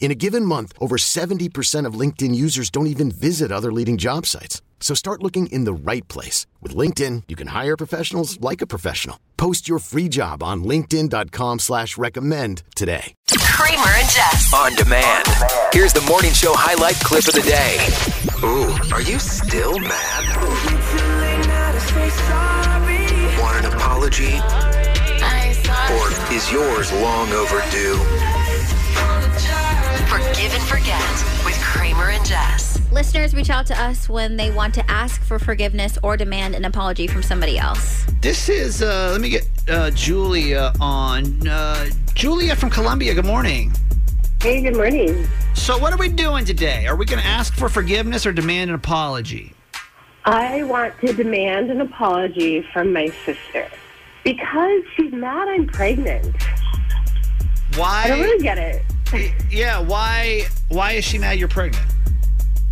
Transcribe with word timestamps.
In 0.00 0.10
a 0.10 0.14
given 0.14 0.44
month, 0.44 0.72
over 0.80 0.96
70% 0.96 1.84
of 1.84 1.94
LinkedIn 1.94 2.34
users 2.34 2.70
don't 2.70 2.86
even 2.86 3.10
visit 3.10 3.52
other 3.52 3.70
leading 3.72 3.98
job 3.98 4.24
sites. 4.24 4.62
So 4.80 4.94
start 4.94 5.22
looking 5.22 5.48
in 5.48 5.64
the 5.64 5.72
right 5.74 6.06
place. 6.08 6.46
With 6.62 6.74
LinkedIn, 6.74 7.24
you 7.28 7.36
can 7.36 7.48
hire 7.48 7.76
professionals 7.76 8.40
like 8.40 8.62
a 8.62 8.66
professional. 8.66 9.18
Post 9.36 9.68
your 9.68 9.80
free 9.80 10.08
job 10.08 10.42
on 10.42 10.62
linkedin.com 10.64 11.58
slash 11.58 11.98
recommend 11.98 12.62
today. 12.74 13.12
Kramer 13.52 13.90
and 13.98 14.08
Jess. 14.08 14.54
On 14.54 14.72
demand. 14.76 15.26
Here's 15.72 15.92
the 15.92 16.02
morning 16.02 16.32
show 16.32 16.52
highlight 16.54 16.94
clip 17.00 17.26
of 17.26 17.34
the 17.34 17.42
day. 17.42 17.78
Ooh, 18.44 18.72
are 18.94 19.02
you 19.02 19.18
still 19.18 19.80
mad? 19.80 20.24
Want 23.40 23.64
an 23.66 23.72
apology? 23.72 24.38
Or 25.90 26.32
is 26.32 26.52
yours 26.52 26.92
long 26.92 27.32
overdue? 27.32 27.98
Listeners 32.98 33.32
reach 33.32 33.48
out 33.48 33.64
to 33.66 33.80
us 33.80 34.08
when 34.08 34.36
they 34.36 34.50
want 34.50 34.74
to 34.74 34.90
ask 34.90 35.22
for 35.22 35.38
forgiveness 35.38 35.96
or 36.02 36.16
demand 36.16 36.56
an 36.56 36.64
apology 36.64 37.06
from 37.06 37.22
somebody 37.22 37.56
else. 37.56 38.04
This 38.20 38.48
is, 38.48 38.82
uh, 38.82 39.10
let 39.12 39.20
me 39.20 39.28
get 39.28 39.48
uh, 39.68 39.92
Julia 39.92 40.72
on. 40.80 41.46
Uh, 41.46 41.90
Julia 42.14 42.56
from 42.56 42.70
Columbia, 42.70 43.14
good 43.14 43.24
morning. 43.24 43.72
Hey, 44.42 44.62
good 44.62 44.74
morning. 44.74 45.28
So, 45.54 45.78
what 45.78 45.92
are 45.92 45.96
we 45.96 46.08
doing 46.08 46.44
today? 46.44 46.88
Are 46.88 46.96
we 46.96 47.06
going 47.06 47.22
to 47.22 47.24
ask 47.24 47.54
for 47.54 47.68
forgiveness 47.68 48.26
or 48.26 48.32
demand 48.32 48.70
an 48.70 48.74
apology? 48.74 49.54
I 50.24 50.64
want 50.64 50.98
to 51.02 51.12
demand 51.12 51.70
an 51.70 51.80
apology 51.80 52.62
from 52.72 52.92
my 52.92 53.10
sister 53.24 53.70
because 54.24 54.82
she's 54.96 55.12
mad 55.12 55.46
I'm 55.46 55.68
pregnant. 55.68 56.34
Why? 57.76 58.02
I 58.06 58.08
don't 58.08 58.20
really 58.22 58.42
get 58.42 58.58
it. 58.58 58.82
yeah, 59.52 59.78
why? 59.78 60.48
Why 60.66 60.94
is 60.94 61.04
she 61.04 61.18
mad 61.18 61.38
you're 61.38 61.46
pregnant? 61.46 61.86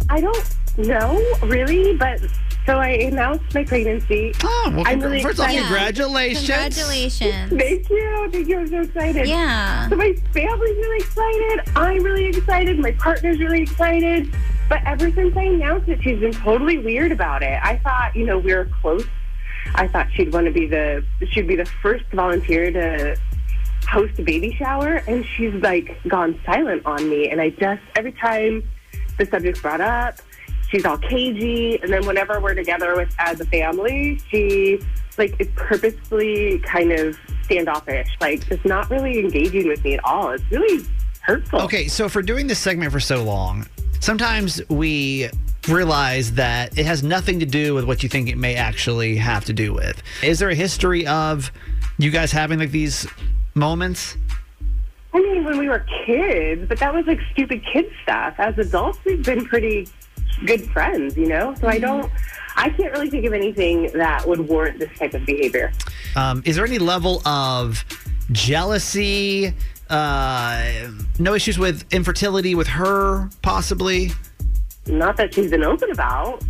I 0.09 0.21
don't 0.21 0.55
know, 0.79 1.23
really, 1.43 1.97
but 1.97 2.21
so 2.67 2.79
I 2.79 2.89
announced 2.89 3.55
my 3.55 3.65
pregnancy. 3.65 4.33
Oh, 4.43 4.73
well, 4.75 4.83
I'm 4.87 5.01
really 5.01 5.23
first 5.23 5.39
off, 5.39 5.47
excited. 5.47 5.67
congratulations. 5.67 6.47
Congratulations. 6.47 7.53
Thank 7.61 7.91
you. 7.91 8.29
Thank 8.33 8.49
you. 8.49 8.59
I'm 8.59 8.69
so 8.69 8.81
excited. 8.81 9.29
Yeah. 9.29 9.89
So 9.89 9.97
my 9.97 10.13
family's 10.33 10.77
really 10.77 10.99
excited. 10.99 11.73
I'm 11.77 12.03
really 12.03 12.27
excited. 12.27 12.79
My 12.79 12.93
partner's 12.93 13.39
really 13.39 13.63
excited. 13.63 14.35
But 14.69 14.81
ever 14.85 15.13
since 15.13 15.37
I 15.37 15.45
announced 15.45 15.89
it, 15.89 16.03
she's 16.03 16.19
been 16.19 16.33
totally 16.33 16.79
weird 16.79 17.13
about 17.13 17.45
it. 17.45 17.59
I 17.63 17.79
thought, 17.79 18.17
you 18.17 18.27
know, 18.27 18.39
we 18.39 18.53
were 18.53 18.69
close. 18.81 19.07
I 19.77 19.87
thought 19.87 20.09
she'd 20.13 20.33
want 20.33 20.47
to 20.47 20.53
be 20.53 20.67
the 20.67 21.05
she'd 21.31 21.47
be 21.47 21.57
the 21.57 21.67
first 21.83 22.05
volunteer 22.13 22.71
to 22.73 23.17
host 23.89 24.19
a 24.19 24.23
baby 24.23 24.53
shower, 24.55 25.03
and 25.07 25.25
she's 25.25 25.55
like 25.55 25.97
gone 26.09 26.41
silent 26.45 26.85
on 26.85 27.09
me. 27.09 27.31
And 27.31 27.41
I 27.41 27.51
just 27.51 27.83
every 27.95 28.13
time 28.13 28.65
the 29.19 29.27
subject's 29.27 29.61
brought 29.61 29.81
up, 29.81 30.17
she's 30.69 30.85
all 30.85 30.99
cagey. 30.99 31.81
And 31.83 31.93
then 31.93 32.07
whenever 32.07 32.41
we're 32.41 32.55
together 32.55 32.97
with 32.97 33.15
as 33.19 33.41
a 33.41 33.47
family, 33.47 34.21
she 34.31 34.81
like 35.19 35.35
is 35.41 35.49
purposefully 35.55 36.59
kind 36.61 36.93
of 36.93 37.19
standoffish. 37.45 38.09
Like 38.21 38.47
just 38.47 38.65
not 38.65 38.91
really 38.91 39.19
engaging 39.19 39.69
with 39.69 39.83
me 39.85 39.95
at 39.95 40.05
all. 40.05 40.31
It's 40.31 40.45
really 40.51 40.85
hurtful. 41.23 41.63
Okay, 41.63 41.89
so 41.89 42.09
for 42.09 42.23
doing 42.23 42.47
this 42.47 42.59
segment 42.59 42.93
for 42.93 43.01
so 43.01 43.23
long, 43.25 43.67
sometimes 44.01 44.61
we 44.69 45.29
realize 45.69 46.33
that 46.33 46.79
it 46.79 46.87
has 46.87 47.03
nothing 47.03 47.41
to 47.41 47.47
do 47.47 47.75
with 47.75 47.85
what 47.85 48.03
you 48.03 48.09
think 48.09 48.29
it 48.29 48.39
may 48.39 48.55
actually 48.55 49.17
have 49.17 49.45
to 49.47 49.53
do 49.53 49.73
with. 49.73 50.01
Is 50.23 50.39
there 50.39 50.49
a 50.51 50.55
history 50.55 51.07
of 51.07 51.51
you 51.99 52.11
guys 52.11 52.31
having 52.31 52.59
like 52.59 52.71
these 52.71 53.07
moments? 53.55 54.17
I 55.17 55.21
mean, 55.21 55.45
when 55.45 55.57
we 55.57 55.69
were 55.71 55.85
kids, 56.05 56.69
but 56.69 56.79
that 56.79 56.93
was 56.93 57.07
like 57.07 57.19
stupid 57.33 57.65
kid 57.65 57.91
stuff. 58.03 58.35
As 58.39 58.59
adults, 58.59 58.99
we've 59.07 59.25
been 59.25 59.47
pretty 59.47 59.89
good 60.45 60.71
friends, 60.73 61.17
you 61.17 61.27
know? 61.27 61.55
So 61.55 61.69
I 61.69 61.79
don't, 61.79 62.13
I 62.57 62.69
can't 62.69 62.93
really 62.93 63.09
think 63.09 63.25
of 63.25 63.33
anything 63.33 63.91
that 63.95 64.29
would 64.29 64.41
warrant 64.47 64.79
this 64.79 64.91
type 64.99 65.15
of 65.15 65.25
behavior. 65.25 65.73
Um, 66.17 66.43
is 66.45 66.57
there 66.57 66.67
any 66.67 66.79
level 66.79 67.27
of 67.27 67.83
jealousy? 68.31 69.55
Uh, 69.89 70.91
no 71.19 71.33
issues 71.33 71.59
with 71.59 71.85
infertility 71.95 72.55
with 72.55 72.67
her, 72.67 73.31
possibly? 73.41 74.11
Not 74.87 75.17
that 75.17 75.33
she's 75.33 75.51
been 75.51 75.65
open 75.65 75.91
about. 75.93 76.45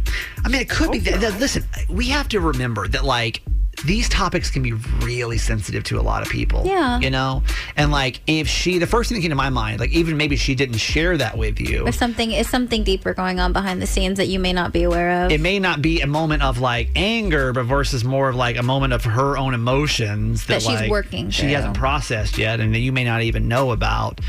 I 0.45 0.49
mean, 0.49 0.61
it 0.61 0.69
could 0.69 0.91
be. 0.91 0.99
That, 0.99 1.21
that- 1.21 1.39
listen, 1.39 1.63
we 1.89 2.07
have 2.09 2.29
to 2.31 2.41
remember 2.41 2.89
that, 2.89 3.05
like, 3.05 3.43
these 3.87 4.09
topics 4.09 4.51
can 4.51 4.63
be 4.63 4.73
really 5.01 5.39
sensitive 5.39 5.85
to 5.85 5.99
a 5.99 6.03
lot 6.03 6.23
of 6.23 6.29
people. 6.29 6.65
Yeah. 6.67 6.99
You 7.01 7.11
know? 7.11 7.43
And, 7.77 7.91
like, 7.93 8.21
if 8.27 8.49
she, 8.49 8.79
the 8.79 8.87
first 8.87 9.09
thing 9.09 9.17
that 9.19 9.23
came 9.23 9.31
to 9.31 9.37
my 9.37 9.49
mind, 9.51 9.81
like, 9.81 9.93
even 9.93 10.17
maybe 10.17 10.37
she 10.37 10.55
didn't 10.55 10.79
share 10.79 11.17
that 11.17 11.39
with 11.39 11.61
you, 11.61 11.87
Or 11.87 11.93
something 11.93 12.33
is 12.33 12.49
something 12.49 12.83
deeper 12.85 13.15
going 13.15 13.39
on 13.41 13.53
behind 13.53 13.81
the 13.81 13.87
scenes 13.87 14.17
that 14.19 14.27
you 14.27 14.39
may 14.39 14.53
not 14.53 14.73
be 14.73 14.83
aware 14.83 15.25
of. 15.25 15.33
it 15.33 15.41
may 15.41 15.59
not 15.59 15.81
be 15.83 16.01
a 16.01 16.07
moment 16.07 16.43
of, 16.43 16.59
like, 16.59 16.91
anger, 16.97 17.53
but 17.53 17.63
versus 17.65 18.05
more 18.05 18.29
of, 18.29 18.35
like, 18.37 18.57
a 18.57 18.63
moment 18.63 18.93
of 18.93 19.05
her 19.05 19.39
own 19.39 19.55
emotions 19.55 20.47
that, 20.47 20.55
That 20.55 20.63
she's 20.63 20.81
like, 20.81 20.91
working 20.91 21.31
she 21.31 21.43
through. 21.43 21.51
hasn't 21.51 21.75
processed 21.77 22.39
yet 22.39 22.61
and 22.61 22.75
that 22.75 22.81
you 22.81 22.93
may 22.93 23.05
not 23.05 23.23
even 23.23 23.47
know 23.49 23.71
about. 23.71 24.21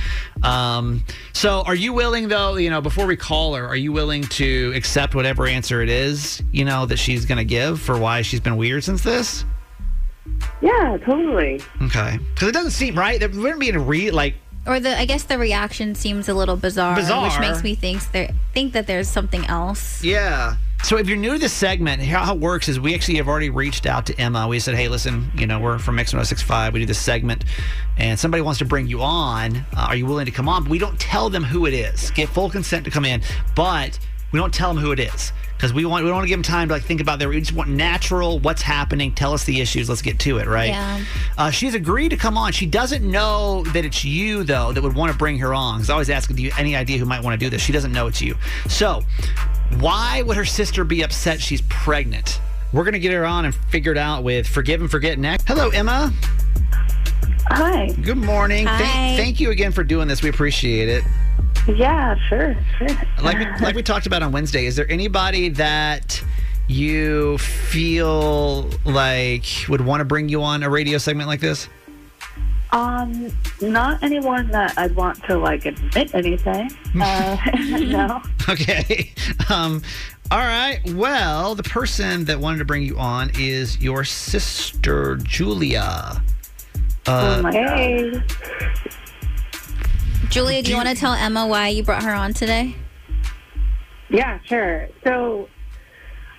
Um, 0.44 1.04
so, 1.34 1.64
are 1.66 1.76
you 1.76 1.94
willing, 1.94 2.28
though, 2.28 2.56
you 2.58 2.70
know, 2.70 2.82
before 2.82 3.06
we 3.08 3.16
call 3.16 3.56
her, 3.56 3.66
are 3.68 3.76
you 3.76 3.92
willing 3.92 4.24
to 4.24 4.72
accept 4.76 5.16
whatever 5.16 5.48
answer 5.48 5.82
it 5.82 5.90
is, 5.90 6.44
you 6.52 6.64
know, 6.64 6.86
that 6.86 6.98
she's 6.98 7.26
going 7.26 7.40
to 7.40 7.46
give 7.46 7.80
for 7.82 7.98
why 7.98 8.22
she's 8.22 8.40
been 8.40 8.58
weird 8.58 8.84
since 8.84 9.02
this? 9.04 9.44
Yeah, 10.62 10.98
totally. 11.06 11.62
Okay. 11.84 12.18
Because 12.34 12.50
it 12.50 12.54
doesn't 12.54 12.72
seem 12.72 12.98
right. 12.98 13.20
There 13.20 13.30
wouldn't 13.30 13.60
be 13.60 13.70
a 13.70 13.80
re 13.80 14.12
like. 14.12 14.36
or 14.66 14.80
the 14.80 14.98
I 15.00 15.06
guess 15.06 15.24
the 15.24 15.38
reaction 15.38 15.94
seems 15.96 16.28
a 16.30 16.34
little 16.34 16.56
bizarre, 16.58 16.96
Bizarre. 16.96 17.24
which 17.30 17.40
makes 17.40 17.64
me 17.64 17.76
think 17.76 18.12
there 18.12 18.32
think 18.54 18.74
that 18.74 18.88
there's 18.88 19.08
something 19.08 19.46
else. 19.46 20.04
Yeah. 20.04 20.56
So 20.84 20.98
if 20.98 21.08
you're 21.08 21.18
new 21.18 21.34
to 21.34 21.40
this 21.40 21.54
segment, 21.54 22.02
how 22.04 22.24
how 22.24 22.36
it 22.36 22.40
works 22.40 22.70
is 22.70 22.80
we 22.80 22.94
actually 22.94 23.18
have 23.18 23.28
already 23.28 23.50
reached 23.50 23.86
out 23.88 24.06
to 24.08 24.20
Emma. 24.20 24.48
We 24.48 24.60
said, 24.60 24.76
hey, 24.76 24.88
listen, 24.88 25.32
you 25.36 25.48
know, 25.48 25.60
we're 25.60 25.80
from 25.80 25.96
Mix 25.96 26.14
1065. 26.14 26.74
We 26.74 26.80
do 26.82 26.86
this 26.86 27.00
segment, 27.00 27.46
and 27.98 28.20
somebody 28.20 28.42
wants 28.42 28.60
to 28.60 28.66
bring 28.66 28.88
you 28.88 29.02
on. 29.02 29.58
Uh, 29.76 29.88
are 29.90 29.96
you 29.96 30.06
willing 30.06 30.26
to 30.28 30.32
come 30.32 30.48
on? 30.48 30.64
But 30.64 30.70
we 30.72 30.78
don't 30.80 31.00
tell 31.00 31.30
them 31.30 31.44
who 31.44 31.66
it 31.66 31.74
is. 31.74 32.12
Get 32.12 32.30
full 32.30 32.50
consent 32.50 32.86
to 32.86 32.92
come 32.92 33.06
in, 33.06 33.22
but 33.56 33.98
we 34.32 34.40
don't 34.40 34.54
tell 34.54 34.72
them 34.74 34.82
who 34.84 34.92
it 34.92 35.00
is 35.00 35.34
because 35.58 35.74
we 35.74 35.86
want 35.86 36.04
we 36.04 36.10
don't 36.10 36.18
want 36.18 36.26
to 36.26 36.30
give 36.30 36.38
them 36.38 36.44
time 36.44 36.68
to 36.68 36.74
like 36.76 36.84
think 36.84 37.02
about 37.02 37.18
their. 37.18 37.30
We 37.30 37.40
just 37.40 37.54
want 37.54 37.70
natural. 37.70 38.40
What's 38.40 38.62
happening? 38.62 39.14
Tell 39.14 39.34
us 39.34 39.44
the 39.44 39.60
issues. 39.60 39.90
Let's 39.90 40.04
get 40.04 40.20
to 40.20 40.38
it. 40.38 40.48
Right. 40.48 40.70
Yeah. 40.70 41.04
Uh, 41.36 41.50
she's 41.50 41.74
agreed 41.74 42.10
to 42.10 42.18
come 42.18 42.38
on. 42.38 42.52
She 42.52 42.68
doesn't 42.68 43.04
know 43.04 43.64
that 43.74 43.84
it's 43.84 44.06
you 44.06 44.44
though 44.44 44.72
that 44.72 44.84
would 44.84 44.96
want 44.96 45.12
to 45.12 45.18
bring 45.18 45.40
her 45.40 45.54
on. 45.54 45.80
Because 45.80 45.90
I 45.90 45.94
always 45.94 46.10
ask, 46.12 46.34
do 46.34 46.42
you 46.42 46.52
any 46.58 46.76
idea 46.76 47.00
who 47.00 47.06
might 47.06 47.24
want 47.24 47.40
to 47.40 47.44
do 47.44 47.50
this? 47.50 47.62
She 47.62 47.74
doesn't 47.74 47.92
know 47.92 48.06
it's 48.08 48.22
you. 48.22 48.36
So, 48.70 49.04
why 49.80 50.22
would 50.22 50.38
her 50.38 50.46
sister 50.46 50.84
be 50.84 51.02
upset 51.02 51.42
she's 51.42 51.62
pregnant? 51.64 52.40
We're 52.72 52.84
gonna 52.84 53.00
get 53.00 53.14
her 53.14 53.26
on 53.26 53.46
and 53.46 53.56
figure 53.56 53.92
it 53.92 53.98
out 53.98 54.24
with 54.24 54.48
Forgive 54.48 54.82
and 54.82 54.92
Forget 54.92 55.18
next. 55.18 55.48
Hello, 55.48 55.70
Emma. 55.70 56.14
Hi. 57.50 57.88
Good 58.04 58.18
morning. 58.18 58.68
Hi. 58.68 58.78
Thank, 58.78 59.18
thank 59.18 59.40
you 59.40 59.52
again 59.52 59.72
for 59.72 59.84
doing 59.84 60.08
this. 60.08 60.22
We 60.22 60.30
appreciate 60.30 60.90
it. 60.90 61.04
Yeah, 61.68 62.16
sure, 62.30 62.56
sure. 62.78 62.88
Like 63.22 63.38
we, 63.40 63.46
like 63.66 63.76
we 63.76 63.84
talked 63.84 64.06
about 64.06 64.24
on 64.24 64.32
Wednesday, 64.32 64.66
is 64.66 64.76
there 64.76 64.90
anybody 64.90 65.50
that 65.50 66.24
you 66.68 67.38
feel 67.38 68.70
like 68.86 69.46
would 69.70 69.82
want 69.82 70.02
to 70.02 70.06
bring 70.06 70.30
you 70.30 70.44
on 70.44 70.64
a 70.64 70.70
radio 70.70 70.98
segment 70.98 71.28
like 71.28 71.40
this? 71.40 71.68
Um, 72.72 73.32
not 73.62 74.04
anyone 74.04 74.50
that 74.52 74.78
I'd 74.78 74.96
want 74.96 75.24
to 75.26 75.38
like 75.38 75.66
admit 75.66 76.14
anything. 76.14 76.70
Uh, 77.00 77.38
no. 77.70 78.22
Okay. 78.50 79.14
Um, 79.50 79.84
all 80.32 80.40
right. 80.40 80.82
Well, 80.94 81.54
the 81.54 81.62
person 81.62 82.26
that 82.26 82.40
wanted 82.40 82.58
to 82.58 82.66
bring 82.66 82.82
you 82.82 82.98
on 82.98 83.30
is 83.38 83.80
your 83.80 84.04
sister, 84.04 85.18
Julia. 85.18 86.24
oh 87.06 87.42
my 87.44 87.52
God. 87.52 88.24
Hey. 90.28 90.34
Julia, 90.34 90.62
do 90.62 90.72
you 90.72 90.78
want 90.78 90.90
to 90.90 90.96
tell 90.96 91.14
Emma 91.14 91.48
why 91.48 91.70
you 91.70 91.84
brought 91.84 92.04
her 92.04 92.14
on 92.14 92.34
today? 92.34 92.76
Yeah, 94.10 94.40
sure. 94.46 94.88
So 95.04 95.48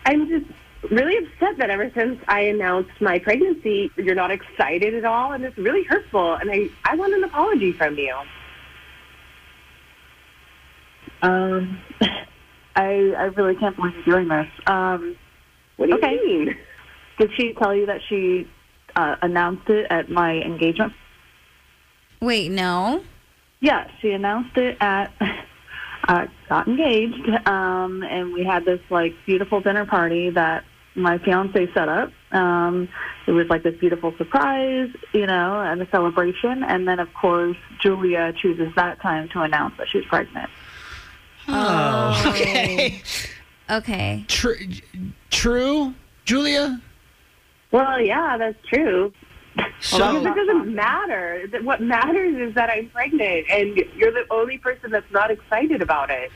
I'm 0.06 0.28
just 0.28 0.46
really 0.90 1.16
upset 1.16 1.58
that 1.58 1.70
ever 1.70 1.90
since 1.94 2.18
I 2.28 2.40
announced 2.42 2.90
my 3.00 3.18
pregnancy, 3.18 3.90
you're 3.96 4.14
not 4.14 4.30
excited 4.30 4.94
at 4.94 5.04
all, 5.04 5.32
and 5.32 5.44
it's 5.44 5.56
really 5.58 5.84
hurtful. 5.84 6.34
And 6.34 6.50
I, 6.50 6.68
I 6.84 6.96
want 6.96 7.14
an 7.14 7.24
apology 7.24 7.72
from 7.72 7.96
you. 7.96 8.14
Um, 11.22 11.78
I 12.76 13.12
I 13.18 13.24
really 13.36 13.56
can't 13.56 13.74
believe 13.76 13.94
you're 14.06 14.16
doing 14.16 14.28
this. 14.28 14.46
Um, 14.66 15.16
What 15.76 15.86
do 15.86 15.92
you 15.92 15.98
Okay. 15.98 16.16
mean? 16.24 16.56
did 17.18 17.32
she 17.36 17.52
tell 17.54 17.74
you 17.74 17.86
that 17.86 18.00
she 18.08 18.46
uh, 18.94 19.16
announced 19.22 19.68
it 19.68 19.86
at 19.90 20.08
my 20.08 20.34
engagement? 20.34 20.92
Wait, 22.20 22.50
no. 22.50 23.02
Yeah, 23.60 23.88
she 24.00 24.10
announced 24.10 24.56
it 24.56 24.76
at. 24.80 25.12
Uh, 26.06 26.26
got 26.48 26.66
engaged, 26.66 27.28
um, 27.46 28.02
and 28.02 28.32
we 28.32 28.42
had 28.42 28.64
this 28.64 28.80
like 28.88 29.12
beautiful 29.26 29.60
dinner 29.60 29.84
party 29.84 30.30
that 30.30 30.64
my 30.94 31.18
fiance 31.18 31.68
set 31.72 31.88
up. 31.88 32.10
Um, 32.32 32.88
it 33.26 33.32
was 33.32 33.46
like 33.48 33.62
this 33.62 33.78
beautiful 33.78 34.14
surprise, 34.18 34.88
you 35.12 35.26
know, 35.26 35.60
and 35.60 35.80
a 35.80 35.90
celebration. 35.90 36.62
And 36.62 36.86
then, 36.86 36.98
of 36.98 37.12
course, 37.14 37.56
Julia 37.80 38.32
chooses 38.32 38.74
that 38.76 39.00
time 39.00 39.28
to 39.30 39.42
announce 39.42 39.76
that 39.78 39.88
she's 39.88 40.04
pregnant. 40.06 40.50
Oh, 41.46 42.24
okay. 42.28 43.02
Okay. 43.70 44.24
True, 44.28 44.56
true, 45.28 45.92
Julia. 46.24 46.80
Well, 47.70 48.00
yeah, 48.00 48.38
that's 48.38 48.56
true. 48.66 49.12
So 49.80 49.98
Because 49.98 50.26
it 50.26 50.34
doesn't 50.34 50.74
matter. 50.74 51.46
What 51.62 51.80
matters 51.80 52.36
is 52.36 52.54
that 52.54 52.70
I'm 52.70 52.88
pregnant, 52.90 53.46
and 53.50 53.76
you're 53.96 54.12
the 54.12 54.24
only 54.30 54.58
person 54.58 54.90
that's 54.90 55.10
not 55.12 55.30
excited 55.30 55.82
about 55.82 56.10
it. 56.10 56.30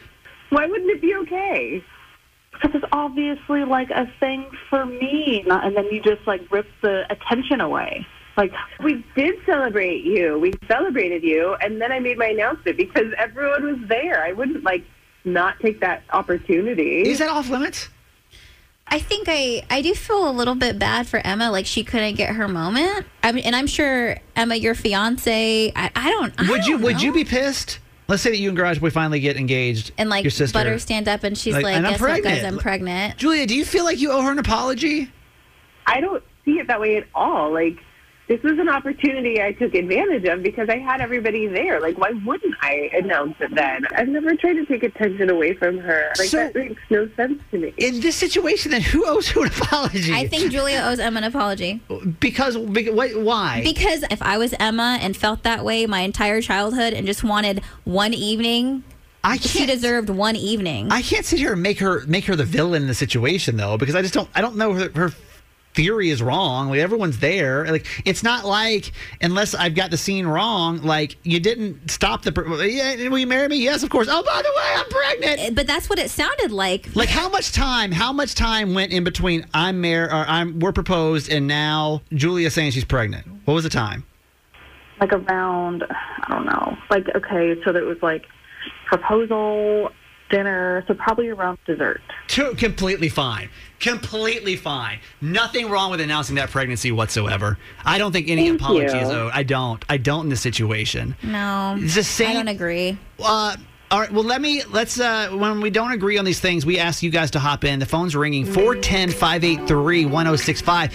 Why 0.51 0.67
wouldn't 0.67 0.91
it 0.91 1.01
be 1.01 1.15
okay? 1.17 1.85
Because 2.53 2.71
it's 2.75 2.85
obviously 2.93 3.65
like 3.65 3.91
a 3.91 4.07
thing 4.21 4.47
for 4.71 4.87
me, 4.87 5.43
not, 5.47 5.65
and 5.65 5.77
then 5.77 5.87
you 5.87 6.01
just 6.01 6.27
like 6.27 6.43
rip 6.53 6.67
the 6.83 7.05
attention 7.11 7.61
away. 7.61 8.07
Like, 8.37 8.53
We 8.83 9.05
did 9.15 9.35
celebrate 9.45 10.05
you. 10.05 10.39
We 10.39 10.53
celebrated 10.69 11.23
you, 11.23 11.55
and 11.61 11.81
then 11.81 11.93
I 11.93 11.99
made 11.99 12.19
my 12.19 12.27
announcement 12.27 12.77
because 12.77 13.13
everyone 13.19 13.65
was 13.65 13.89
there. 13.89 14.25
I 14.25 14.33
wouldn't 14.33 14.65
like 14.65 14.85
not 15.25 15.59
take 15.61 15.81
that 15.81 16.03
opportunity. 16.13 17.03
is 17.03 17.19
that 17.19 17.29
off 17.29 17.49
limits? 17.49 17.89
I 18.87 18.99
think 18.99 19.27
I 19.29 19.63
I 19.71 19.81
do 19.81 19.95
feel 19.95 20.29
a 20.29 20.33
little 20.33 20.55
bit 20.55 20.79
bad 20.79 21.07
for 21.07 21.19
Emma, 21.25 21.51
like 21.51 21.67
she 21.67 21.83
couldn't 21.85 22.15
get 22.17 22.35
her 22.35 22.47
moment. 22.49 23.07
I 23.23 23.33
mean, 23.33 23.45
and 23.45 23.57
I'm 23.57 23.67
sure 23.67 24.19
Emma, 24.37 24.55
your 24.57 24.75
fiance, 24.75 25.73
I, 25.75 25.91
I 25.97 26.11
don't. 26.11 26.35
I 26.39 26.51
would 26.51 26.67
you 26.67 26.75
don't 26.75 26.83
would 26.83 27.03
you 27.03 27.13
be 27.13 27.25
pissed? 27.25 27.79
Let's 28.09 28.23
say 28.23 28.31
that 28.31 28.39
you 28.39 28.49
and 28.49 28.57
Garage 28.59 28.79
Boy 28.81 28.91
finally 28.91 29.21
get 29.21 29.37
engaged, 29.37 29.93
And 29.97 30.11
like 30.11 30.25
your 30.25 30.31
sister. 30.31 30.53
Butter 30.59 30.79
stand 30.79 31.09
up, 31.09 31.25
and 31.25 31.39
she's 31.39 31.55
Like, 31.55 31.65
like, 31.65 31.77
and 31.77 31.87
I'm 31.87 31.93
"Guess 31.93 32.01
what, 32.03 32.09
guys? 32.09 32.21
pregnant." 32.23 32.47
I'm 32.55 32.59
pregnant." 32.59 33.17
Julia, 33.17 33.47
do 33.47 33.57
you 33.57 33.65
feel 33.65 33.85
like 33.85 34.01
you 34.01 34.11
owe 34.13 34.21
her 34.21 34.33
an 34.33 34.39
apology? 34.39 35.11
I 35.87 36.01
don't 36.01 36.23
see 36.45 36.59
it 36.59 36.67
that 36.67 36.81
way 36.81 36.97
at 36.97 37.07
all. 37.15 37.53
Like 37.53 37.79
this 38.29 38.43
was 38.43 38.59
an 38.59 38.69
opportunity 38.69 39.43
I 39.43 39.53
took 39.53 39.75
advantage 39.75 40.25
of 40.25 40.43
because 40.43 40.69
I 40.69 40.79
had 40.79 41.01
everybody 41.01 41.47
there. 41.49 41.81
Like 41.81 41.99
why 41.99 42.11
wouldn't 42.25 42.55
I 42.63 42.91
announce 42.95 43.35
it 43.41 43.55
then? 43.55 43.87
I've 43.95 44.09
never 44.09 44.35
tried 44.37 44.55
to 44.55 44.65
take 44.65 44.83
attention 44.83 45.29
away 45.29 45.55
from 45.55 45.79
her. 45.79 46.13
Like 46.19 46.29
So- 46.29 46.37
that 46.39 46.55
makes 46.55 46.81
no 46.91 47.09
sense 47.17 47.41
to 47.51 47.59
me. 47.59 47.75
In 47.77 48.01
this 48.01 48.17
situation, 48.17 48.71
then 48.71 48.81
who 48.83 49.05
owes 49.07 49.29
who 49.29 49.43
an 49.43 49.49
apology? 49.49 50.13
I 50.13 50.27
think 50.29 50.51
Julia 50.53 50.83
owes 50.87 50.99
Emma 50.99 51.19
an 51.19 51.25
apology 51.25 51.81
because, 52.21 52.57
because 52.57 53.15
why? 53.17 53.61
because 53.65 54.05
if 54.11 54.23
I 54.23 54.39
was 54.39 54.55
Emma 54.59 54.99
and 55.01 55.17
felt 55.17 55.43
that 55.43 55.65
way 55.65 55.87
my 55.87 56.01
entire 56.01 56.41
childhood 56.41 56.93
and 56.93 57.07
just 57.07 57.25
wanted 57.25 57.63
one 57.85 58.15
evening, 58.15 58.85
I 59.25 59.37
she 59.37 59.49
can't. 59.59 59.71
she 59.71 59.75
deserved 59.75 60.11
one 60.11 60.37
evening. 60.37 60.91
I 60.91 61.03
can't 61.03 61.25
sit 61.25 61.39
here 61.39 61.53
and 61.53 61.63
make 61.63 61.79
her 61.81 62.05
make 62.07 62.25
her 62.27 62.35
the 62.37 62.45
villain 62.45 62.83
in 62.83 62.89
the 62.89 62.95
situation 62.95 63.57
though, 63.57 63.77
because 63.79 63.95
I 63.95 64.03
just 64.03 64.15
don't. 64.15 64.29
I 64.35 64.41
don't 64.41 64.57
know 64.57 64.73
her, 64.75 64.91
her 64.97 65.11
theory 65.75 66.11
is 66.11 66.23
wrong. 66.23 66.69
Like 66.69 66.81
everyone's 66.81 67.19
there. 67.19 67.67
Like 67.67 67.87
it's 68.05 68.23
not 68.23 68.45
like 68.45 68.93
unless 69.21 69.55
I've 69.55 69.75
got 69.75 69.91
the 69.91 69.97
scene 69.97 70.27
wrong. 70.27 70.83
Like 70.83 71.17
you 71.23 71.41
didn't 71.41 71.91
stop 71.91 72.23
the. 72.23 72.33
per- 72.33 72.65
Yeah, 72.65 73.09
will 73.09 73.19
you 73.19 73.27
marry 73.27 73.49
me? 73.49 73.57
Yes, 73.57 73.83
of 73.83 73.91
course. 73.91 74.09
Oh, 74.11 74.23
by 74.23 74.43
the 74.43 74.53
way, 74.57 74.75
I'm 74.77 74.89
pregnant. 74.89 75.41
Eh, 75.41 75.51
but 75.55 75.67
that's 75.67 75.89
what 75.89 75.99
it 75.99 76.11
sounded 76.11 76.51
like. 76.53 76.95
Like 76.95 77.09
how 77.09 77.29
much 77.29 77.53
time? 77.53 77.93
How 77.93 78.13
much 78.13 78.35
time 78.35 78.75
went 78.75 78.93
in 78.93 79.05
between 79.05 79.47
I'm 79.55 79.81
married 79.81 80.11
or 80.11 80.25
I'm 80.29 80.59
we're 80.59 80.73
proposed 80.73 81.31
and 81.31 81.47
now 81.47 82.03
Julia 82.13 82.51
saying 82.51 82.73
she's 82.73 82.85
pregnant? 82.85 83.27
What 83.45 83.55
was 83.55 83.65
the 83.65 83.71
time? 83.71 84.05
like 85.01 85.13
around, 85.13 85.83
I 85.91 86.27
don't 86.31 86.47
know, 86.47 86.79
like, 86.89 87.09
okay, 87.17 87.61
so 87.65 87.73
that 87.73 87.83
was 87.83 87.97
like 88.03 88.25
proposal, 88.87 89.91
dinner, 90.33 90.83
so 90.89 90.95
probably 90.95 91.29
around 91.29 91.59
dessert. 91.65 92.01
Two, 92.27 92.55
completely 92.57 93.09
fine. 93.09 93.49
Completely 93.79 94.57
fine. 94.57 94.99
Nothing 95.21 95.71
wrong 95.71 95.93
with 95.93 96.01
announcing 96.01 96.35
that 96.37 96.51
pregnancy 96.51 96.91
whatsoever. 96.91 97.57
I 97.85 97.99
don't 97.99 98.11
think 98.11 98.29
any 98.29 98.49
Thank 98.49 98.61
apology 98.61 98.97
you. 98.97 99.03
is 99.05 99.11
owed. 99.11 99.31
I 99.33 99.45
don't. 99.45 99.85
I 99.89 99.99
don't 99.99 100.25
in 100.25 100.31
this 100.31 100.41
situation. 100.41 101.15
No, 101.23 101.77
It's 101.79 101.95
the 101.95 102.03
same. 102.03 102.31
I 102.31 102.35
don't 102.35 102.49
agree. 102.49 102.99
Uh, 103.23 103.57
all 103.93 104.01
right. 104.01 104.11
Well, 104.11 104.25
let 104.25 104.41
me 104.41 104.65
let's. 104.71 104.99
Uh, 104.99 105.29
when 105.31 105.61
we 105.61 105.71
don't 105.71 105.93
agree 105.93 106.19
on 106.19 106.25
these 106.25 106.41
things, 106.41 106.65
we 106.67 106.79
ask 106.79 107.03
you 107.03 107.11
guys 107.11 107.31
to 107.33 107.39
hop 107.39 107.65
in. 107.65 107.79
The 107.79 107.87
phone's 107.87 108.17
ringing 108.17 108.47
410-583-1065. 108.47 110.93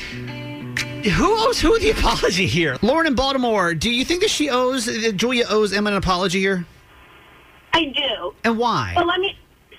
Who 1.12 1.48
owes 1.48 1.62
who 1.62 1.78
the 1.80 1.92
apology 1.92 2.48
here? 2.48 2.78
Lauren 2.82 3.08
in 3.08 3.16
Baltimore. 3.16 3.74
Do 3.76 3.90
you 3.92 4.04
think 4.04 4.22
that 4.22 4.30
she 4.30 4.50
owes 4.50 4.86
that 4.86 5.14
Julia 5.16 5.46
owes 5.50 5.72
Emma 5.72 5.92
an 5.92 5.96
apology 5.98 6.40
here? 6.40 6.66
I 7.78 7.86
do. 7.86 8.34
And 8.44 8.58
why? 8.58 8.94
But 8.96 9.06
let 9.08 9.20
me. 9.20 9.36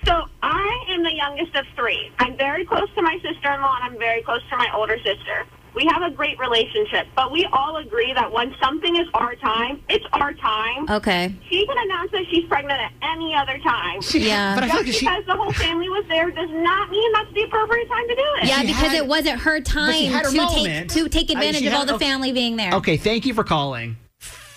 So 0.06 0.22
I 0.42 0.84
am 0.90 1.02
the 1.02 1.12
youngest 1.14 1.54
of 1.56 1.66
three. 1.76 2.10
I'm 2.18 2.36
very 2.36 2.64
close 2.64 2.88
to 2.94 3.02
my 3.02 3.14
sister-in-law, 3.20 3.76
and 3.82 3.92
I'm 3.92 3.98
very 3.98 4.22
close 4.22 4.40
to 4.50 4.56
my 4.56 4.68
older 4.74 4.96
sister. 4.98 5.44
We 5.74 5.84
have 5.92 6.02
a 6.02 6.10
great 6.10 6.38
relationship, 6.38 7.06
but 7.14 7.30
we 7.30 7.44
all 7.52 7.76
agree 7.76 8.12
that 8.14 8.32
when 8.32 8.54
something 8.60 8.96
is 8.96 9.06
our 9.14 9.34
time, 9.36 9.82
it's 9.88 10.04
our 10.12 10.32
time. 10.32 10.88
Okay. 10.88 11.34
She 11.50 11.66
can 11.66 11.76
announce 11.78 12.10
that 12.12 12.22
she's 12.30 12.44
pregnant 12.46 12.80
at 12.80 12.92
any 13.02 13.34
other 13.34 13.58
time. 13.58 14.00
Yeah. 14.14 14.54
But 14.54 14.64
I 14.64 14.68
feel 14.68 14.76
like 14.78 14.86
Just 14.86 14.98
she. 15.00 15.06
because 15.06 15.24
the 15.26 15.36
whole 15.36 15.52
family 15.52 15.88
was 15.88 16.04
there 16.08 16.30
does 16.30 16.50
not 16.50 16.90
mean 16.90 17.12
that's 17.12 17.32
the 17.34 17.42
appropriate 17.42 17.88
time 17.88 18.08
to 18.08 18.14
do 18.14 18.22
it. 18.40 18.46
Yeah, 18.48 18.60
she 18.60 18.66
because 18.68 18.82
had- 18.88 18.94
it 18.96 19.06
wasn't 19.06 19.40
her 19.40 19.60
time 19.60 20.10
had 20.10 20.24
her 20.24 20.30
to 20.30 20.36
moment. 20.36 20.90
take 20.90 21.02
to 21.04 21.08
take 21.08 21.30
I- 21.30 21.34
advantage 21.34 21.60
she 21.60 21.66
of 21.68 21.74
all 21.74 21.84
the 21.86 21.94
okay. 21.96 22.06
family 22.06 22.32
being 22.32 22.56
there. 22.56 22.72
Okay, 22.74 22.96
thank 22.96 23.26
you 23.26 23.34
for 23.34 23.44
calling. 23.44 23.96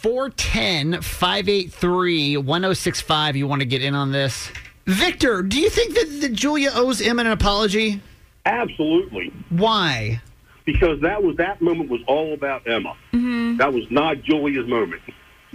410 0.02 1.02
583 1.02 2.38
1065. 2.38 3.36
You 3.36 3.48
want 3.48 3.62
to 3.62 3.66
get 3.66 3.84
in 3.84 3.94
on 3.94 4.12
this? 4.12 4.52
Victor, 4.88 5.44
do 5.44 5.60
you 5.60 5.70
think 5.70 5.94
that, 5.94 6.22
that 6.22 6.34
Julia 6.34 6.72
owes 6.74 7.02
Emma 7.02 7.22
an 7.22 7.28
apology? 7.28 8.02
Absolutely, 8.46 9.32
Why? 9.50 10.20
because 10.66 11.00
that 11.02 11.22
was 11.24 11.36
that 11.38 11.62
moment 11.62 11.90
was 11.90 12.02
all 12.08 12.34
about 12.34 12.68
Emma. 12.68 12.96
Mm-hmm. 13.14 13.58
That 13.58 13.74
was 13.74 13.84
not 13.92 14.22
Julia's 14.24 14.68
moment. 14.68 15.02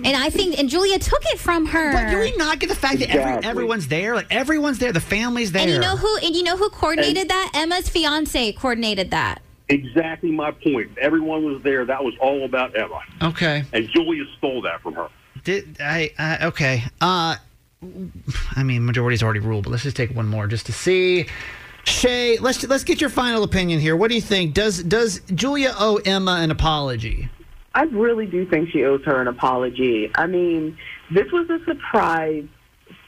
And 0.04 0.16
I 0.16 0.30
think 0.30 0.58
and 0.58 0.68
Julia 0.68 0.98
took 0.98 1.24
it 1.26 1.38
from 1.40 1.66
her. 1.66 1.92
But 1.92 2.10
do 2.10 2.18
we 2.20 2.36
not 2.36 2.58
get 2.60 2.68
the 2.68 2.74
fact 2.76 2.98
that 3.00 3.08
every, 3.08 3.22
Exactly. 3.22 3.50
everyone's 3.50 3.88
there? 3.88 4.14
Like 4.14 4.26
everyone's 4.30 4.78
there, 4.78 4.92
the 4.92 5.00
family's 5.00 5.50
there. 5.52 5.62
and 5.62 5.72
you 5.72 5.78
know 5.80 5.96
who 5.96 6.16
and 6.18 6.36
you 6.36 6.42
know 6.44 6.56
who 6.56 6.68
coordinated 6.70 7.28
that? 7.28 7.50
Emma's 7.54 7.88
fiance 7.88 8.52
coordinated 8.52 9.10
that. 9.10 9.40
Exactly 9.68 10.30
my 10.30 10.52
point. 10.52 10.96
Everyone 11.00 11.44
was 11.44 11.62
there. 11.62 11.84
That 11.84 12.04
was 12.04 12.14
all 12.20 12.44
about 12.44 12.76
Emma, 12.78 13.00
Okay. 13.22 13.64
and 13.72 13.88
Julia 13.88 14.24
stole 14.38 14.62
that 14.62 14.80
from 14.80 14.94
her. 14.94 15.08
Did 15.42 15.78
I? 15.80 16.10
Uh, 16.18 16.46
okay. 16.48 16.84
Uh, 17.00 17.36
I 18.54 18.62
mean, 18.62 18.84
majority's 18.86 19.22
already 19.22 19.40
ruled, 19.40 19.64
but 19.64 19.70
let's 19.70 19.82
just 19.82 19.96
take 19.96 20.14
one 20.14 20.28
more 20.28 20.46
just 20.46 20.66
to 20.66 20.72
see. 20.72 21.26
Shay, 21.84 22.38
let's 22.38 22.64
let's 22.66 22.84
get 22.84 23.00
your 23.00 23.10
final 23.10 23.42
opinion 23.44 23.80
here. 23.80 23.96
What 23.96 24.08
do 24.08 24.14
you 24.16 24.20
think? 24.20 24.54
Does 24.54 24.82
does 24.82 25.20
Julia 25.34 25.74
owe 25.78 25.96
Emma 26.04 26.38
an 26.40 26.50
apology? 26.50 27.28
I 27.74 27.82
really 27.82 28.26
do 28.26 28.46
think 28.46 28.70
she 28.70 28.84
owes 28.84 29.04
her 29.04 29.20
an 29.20 29.28
apology. 29.28 30.10
I 30.14 30.26
mean, 30.26 30.78
this 31.10 31.30
was 31.30 31.48
a 31.50 31.62
surprise 31.64 32.44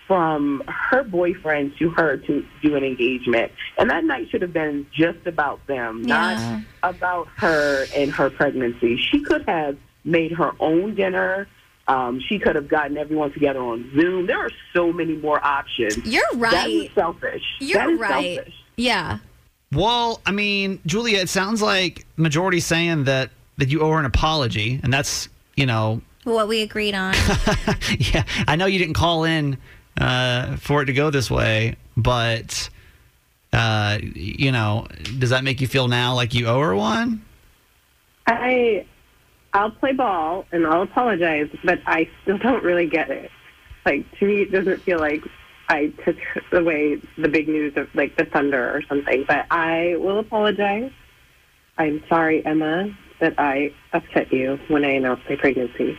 from 0.09 0.63
her 0.67 1.05
boyfriend 1.05 1.75
to 1.79 1.91
her 1.91 2.17
to 2.17 2.45
do 2.63 2.75
an 2.75 2.83
engagement. 2.83 3.53
And 3.77 3.91
that 3.91 4.03
night 4.05 4.31
should 4.31 4.43
have 4.43 4.53
been 4.55 4.87
just 4.93 5.25
about 5.27 5.65
them, 5.69 6.03
Yeah. 6.05 6.17
not 6.83 6.95
about 6.95 7.29
her 7.37 7.85
and 7.95 8.11
her 8.13 8.31
pregnancy. 8.31 8.97
She 8.97 9.21
could 9.21 9.45
have 9.47 9.77
made 10.05 10.33
her 10.33 10.53
own 10.59 10.95
dinner. 10.97 11.47
Um, 11.87 12.21
she 12.27 12.39
could 12.39 12.57
have 12.57 12.69
gotten 12.69 12.97
everyone 12.97 13.33
together 13.33 13.61
on 13.61 13.91
Zoom. 13.95 14.27
There 14.27 14.39
are 14.39 14.51
so 14.75 14.93
many 14.93 15.15
more 15.15 15.45
options. 15.47 15.97
You're 16.07 16.23
That 16.35 16.69
is 16.69 16.81
right. 16.83 16.91
selfish. 16.95 17.43
You're 17.61 17.79
that 17.79 17.91
is 17.91 18.01
right. 18.01 18.35
selfish. 18.37 18.55
Yeah. 18.77 19.19
Well, 19.73 20.21
I 20.25 20.33
mean, 20.33 20.81
Julia, 20.87 21.19
it 21.19 21.29
sounds 21.29 21.61
like 21.61 22.07
majority 22.17 22.61
saying 22.61 23.05
that 23.05 23.31
that 23.59 23.69
you 23.69 23.81
owe 23.83 23.91
her 23.91 23.99
an 23.99 24.05
apology, 24.07 24.81
and 24.83 24.93
that's 24.93 25.29
you 25.57 25.67
know, 25.67 26.01
What 26.25 26.47
we 26.49 26.63
agreed 26.63 26.95
on. 26.95 27.13
yeah. 27.99 28.23
I 28.47 28.55
know 28.57 28.67
you 28.67 28.79
didn't 28.79 28.95
call 28.95 29.25
in 29.25 29.59
uh, 29.99 30.57
for 30.57 30.83
it 30.83 30.87
to 30.87 30.93
go 30.93 31.11
this 31.11 31.31
way, 31.31 31.77
but 31.97 32.71
uh, 33.53 33.99
you 34.03 34.53
know, 34.53 34.87
does 35.19 35.31
that 35.31 35.45
make 35.45 35.61
you 35.61 35.67
feel 35.67 35.89
now 35.89 36.15
like 36.15 36.35
you 36.35 36.47
owe 36.47 36.61
her 36.61 36.75
one? 36.75 37.25
I 38.27 38.87
I'll 39.53 39.71
play 39.71 39.93
ball 39.93 40.45
and 40.53 40.67
I'll 40.67 40.83
apologize, 40.83 41.49
but 41.65 41.81
I 41.87 42.09
still 42.23 42.39
don't 42.39 42.63
really 42.63 42.87
get 42.87 43.11
it. 43.11 43.31
Like 43.85 44.05
to 44.19 44.27
me, 44.27 44.43
it 44.43 44.53
doesn't 44.53 44.83
feel 44.83 44.99
like 44.99 45.23
I 45.69 45.93
took 46.05 46.17
away 46.53 47.01
the 47.17 47.29
big 47.29 47.49
news 47.49 47.75
of 47.77 47.89
like 47.95 48.17
the 48.17 48.25
thunder 48.25 48.71
or 48.71 48.83
something. 48.83 49.25
But 49.27 49.47
I 49.51 49.97
will 49.99 50.19
apologize. 50.19 50.93
I'm 51.79 52.03
sorry, 52.09 52.45
Emma, 52.45 52.97
that 53.21 53.35
I 53.39 53.73
upset 53.93 54.33
you 54.33 54.59
when 54.69 54.85
I 54.85 54.91
announced 54.91 55.23
my 55.29 55.37
pregnancy. 55.37 55.97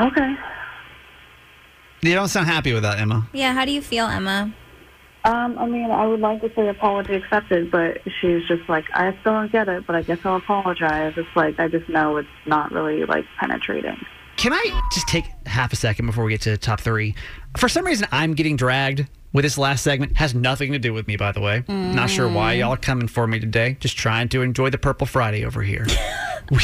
Okay. 0.00 0.34
You 2.02 2.14
don't 2.14 2.28
sound 2.28 2.46
happy 2.46 2.72
with 2.72 2.82
that, 2.82 2.98
Emma. 2.98 3.28
Yeah, 3.32 3.52
how 3.52 3.64
do 3.64 3.72
you 3.72 3.82
feel, 3.82 4.06
Emma? 4.06 4.54
Um, 5.24 5.58
I 5.58 5.66
mean, 5.66 5.90
I 5.90 6.06
would 6.06 6.20
like 6.20 6.40
to 6.40 6.50
say 6.54 6.68
apology 6.68 7.14
accepted, 7.14 7.70
but 7.70 7.98
she's 8.20 8.46
just 8.48 8.66
like, 8.70 8.86
I 8.94 9.14
still 9.20 9.32
don't 9.32 9.52
get 9.52 9.68
it, 9.68 9.86
but 9.86 9.94
I 9.94 10.02
guess 10.02 10.18
I'll 10.24 10.36
apologize. 10.36 11.12
It's 11.16 11.28
like, 11.36 11.60
I 11.60 11.68
just 11.68 11.88
know 11.90 12.16
it's 12.16 12.28
not 12.46 12.72
really, 12.72 13.04
like, 13.04 13.26
penetrating. 13.38 13.98
Can 14.36 14.54
I 14.54 14.80
just 14.92 15.06
take 15.08 15.26
half 15.44 15.74
a 15.74 15.76
second 15.76 16.06
before 16.06 16.24
we 16.24 16.30
get 16.30 16.40
to 16.42 16.56
top 16.56 16.80
three? 16.80 17.14
For 17.58 17.68
some 17.68 17.84
reason, 17.84 18.08
I'm 18.10 18.32
getting 18.32 18.56
dragged 18.56 19.06
with 19.34 19.44
this 19.44 19.58
last 19.58 19.82
segment. 19.82 20.16
Has 20.16 20.34
nothing 20.34 20.72
to 20.72 20.78
do 20.78 20.94
with 20.94 21.06
me, 21.06 21.16
by 21.16 21.32
the 21.32 21.40
way. 21.40 21.64
Not 21.68 22.08
sure 22.08 22.26
why 22.26 22.54
y'all 22.54 22.72
are 22.72 22.78
coming 22.78 23.06
for 23.06 23.26
me 23.26 23.38
today. 23.38 23.76
Just 23.80 23.98
trying 23.98 24.30
to 24.30 24.40
enjoy 24.40 24.70
the 24.70 24.78
Purple 24.78 25.06
Friday 25.06 25.44
over 25.44 25.62
here. 25.62 25.86
we, 26.50 26.60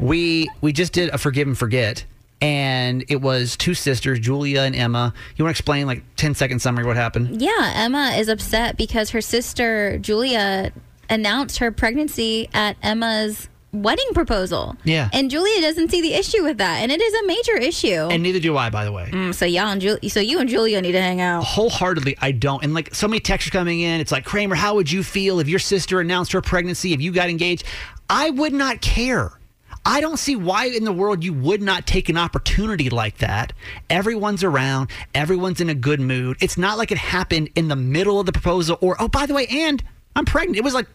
we 0.00 0.50
we 0.60 0.72
just 0.72 0.92
did 0.92 1.10
a 1.10 1.18
Forgive 1.18 1.46
and 1.46 1.56
Forget, 1.56 2.04
and 2.42 3.04
it 3.08 3.20
was 3.22 3.56
two 3.56 3.72
sisters, 3.74 4.18
Julia 4.18 4.62
and 4.62 4.74
Emma. 4.76 5.14
You 5.36 5.44
want 5.44 5.56
to 5.56 5.60
explain 5.60 5.86
like 5.86 6.02
10 6.16 6.34
second 6.34 6.58
summary 6.60 6.84
what 6.84 6.96
happened? 6.96 7.40
Yeah, 7.40 7.72
Emma 7.76 8.14
is 8.16 8.28
upset 8.28 8.76
because 8.76 9.10
her 9.10 9.20
sister 9.20 9.96
Julia 9.98 10.72
announced 11.08 11.58
her 11.58 11.70
pregnancy 11.70 12.48
at 12.52 12.76
Emma's 12.82 13.48
wedding 13.72 14.08
proposal. 14.12 14.76
Yeah. 14.84 15.08
And 15.14 15.30
Julia 15.30 15.60
doesn't 15.62 15.90
see 15.90 16.02
the 16.02 16.12
issue 16.12 16.42
with 16.42 16.58
that, 16.58 16.80
and 16.82 16.92
it 16.92 17.00
is 17.00 17.14
a 17.14 17.26
major 17.26 17.56
issue. 17.56 18.08
And 18.10 18.22
neither 18.22 18.38
do 18.38 18.54
I, 18.56 18.68
by 18.68 18.84
the 18.84 18.92
way. 18.92 19.08
Mm, 19.10 19.34
so 19.34 19.46
y'all 19.46 19.68
and 19.68 19.80
Ju- 19.80 19.98
so 20.08 20.20
you 20.20 20.40
and 20.40 20.48
Julia 20.50 20.80
need 20.82 20.92
to 20.92 21.00
hang 21.00 21.20
out. 21.22 21.42
wholeheartedly 21.44 22.16
i 22.20 22.32
don't 22.32 22.62
and 22.64 22.74
like 22.74 22.94
so 22.94 23.08
many 23.08 23.20
texts 23.20 23.48
are 23.48 23.52
coming 23.52 23.80
in 23.80 24.00
it's 24.00 24.12
like 24.12 24.24
kramer 24.24 24.54
how 24.54 24.74
would 24.74 24.90
you 24.90 25.02
feel 25.02 25.38
if 25.40 25.48
your 25.48 25.58
sister 25.58 26.00
announced 26.00 26.32
her 26.32 26.42
pregnancy 26.42 26.92
if 26.92 27.00
you 27.00 27.12
got 27.12 27.30
engaged 27.30 27.64
i 28.10 28.28
would 28.30 28.52
not 28.52 28.80
care 28.82 29.32
i 29.84 30.00
don't 30.00 30.18
see 30.18 30.36
why 30.36 30.66
in 30.66 30.84
the 30.84 30.92
world 30.92 31.24
you 31.24 31.32
would 31.32 31.60
not 31.62 31.86
take 31.86 32.08
an 32.08 32.16
opportunity 32.16 32.88
like 32.90 33.18
that 33.18 33.52
everyone's 33.90 34.44
around 34.44 34.90
everyone's 35.14 35.60
in 35.60 35.68
a 35.68 35.74
good 35.74 36.00
mood 36.00 36.36
it's 36.40 36.56
not 36.58 36.78
like 36.78 36.90
it 36.92 36.98
happened 36.98 37.48
in 37.56 37.68
the 37.68 37.76
middle 37.76 38.20
of 38.20 38.26
the 38.26 38.32
proposal 38.32 38.78
or 38.80 38.96
oh 39.00 39.08
by 39.08 39.26
the 39.26 39.34
way 39.34 39.46
and 39.48 39.82
i'm 40.14 40.24
pregnant 40.24 40.56
it 40.58 40.64
was 40.64 40.74
like 40.74 40.86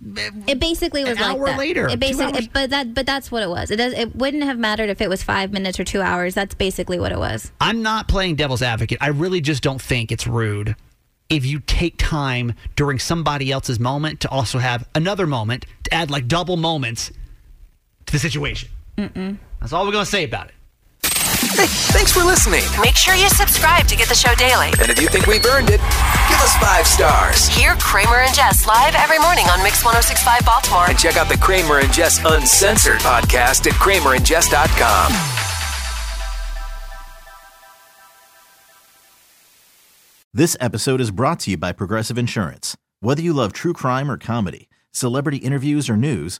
It 0.47 0.59
basically 0.59 1.03
was 1.03 1.17
An 1.17 1.23
like 1.23 1.35
hour 1.37 1.45
that. 1.47 1.57
later, 1.59 1.87
It 1.89 1.99
basically, 1.99 2.33
hours. 2.41 2.47
but 2.53 2.69
that, 2.69 2.93
but 2.93 3.05
that's 3.05 3.31
what 3.31 3.41
it 3.43 3.49
was. 3.49 3.71
It 3.71 3.77
does. 3.77 3.93
It 3.93 4.15
wouldn't 4.15 4.43
have 4.43 4.57
mattered 4.59 4.89
if 4.89 5.01
it 5.01 5.09
was 5.09 5.23
five 5.23 5.51
minutes 5.51 5.79
or 5.79 5.83
two 5.83 6.01
hours. 6.01 6.35
That's 6.35 6.53
basically 6.53 6.99
what 6.99 7.11
it 7.11 7.17
was. 7.17 7.51
I'm 7.59 7.81
not 7.81 8.07
playing 8.07 8.35
devil's 8.35 8.61
advocate. 8.61 8.99
I 9.01 9.07
really 9.07 9.41
just 9.41 9.63
don't 9.63 9.81
think 9.81 10.11
it's 10.11 10.27
rude 10.27 10.75
if 11.29 11.45
you 11.47 11.59
take 11.61 11.95
time 11.97 12.53
during 12.75 12.99
somebody 12.99 13.51
else's 13.51 13.79
moment 13.79 14.19
to 14.21 14.29
also 14.29 14.59
have 14.59 14.87
another 14.95 15.25
moment 15.25 15.65
to 15.85 15.93
add 15.93 16.11
like 16.11 16.27
double 16.27 16.55
moments 16.55 17.11
to 18.05 18.13
the 18.13 18.19
situation. 18.19 18.69
Mm-mm. 18.97 19.37
That's 19.59 19.73
all 19.73 19.85
we're 19.85 19.91
going 19.91 20.05
to 20.05 20.09
say 20.11 20.23
about 20.23 20.47
it. 20.47 20.53
Hey, 21.57 21.65
thanks 21.93 22.11
for 22.11 22.23
listening. 22.23 22.61
Make 22.81 22.95
sure 22.95 23.15
you 23.15 23.29
subscribe 23.29 23.87
to 23.87 23.95
get 23.95 24.09
the 24.09 24.15
show 24.15 24.33
daily. 24.35 24.67
And 24.81 24.89
if 24.89 25.01
you 25.01 25.07
think 25.07 25.27
we've 25.27 25.45
earned 25.45 25.69
it, 25.69 25.79
give 25.79 26.39
us 26.41 26.55
five 26.57 26.85
stars. 26.85 27.47
Hear 27.47 27.75
Kramer 27.75 28.17
and 28.17 28.33
Jess 28.35 28.67
live 28.67 28.95
every 28.95 29.19
morning 29.19 29.45
on 29.45 29.63
Mix 29.63 29.83
1065 29.83 30.45
Baltimore. 30.45 30.89
And 30.89 30.97
check 30.97 31.15
out 31.17 31.29
the 31.29 31.37
Kramer 31.37 31.79
and 31.79 31.91
Jess 31.93 32.19
Uncensored 32.25 32.99
podcast 32.99 33.65
at 33.65 33.73
kramerandjess.com. 33.73 35.13
This 40.33 40.57
episode 40.59 41.01
is 41.01 41.09
brought 41.11 41.39
to 41.41 41.51
you 41.51 41.57
by 41.57 41.71
Progressive 41.71 42.17
Insurance. 42.17 42.77
Whether 42.99 43.21
you 43.21 43.33
love 43.33 43.53
true 43.53 43.73
crime 43.73 44.11
or 44.11 44.17
comedy, 44.17 44.69
celebrity 44.91 45.37
interviews 45.37 45.89
or 45.89 45.97
news, 45.97 46.39